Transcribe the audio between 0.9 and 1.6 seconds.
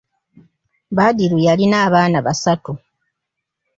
Badru